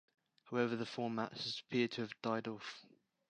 [0.45, 2.83] However, the format has appeared to have died off.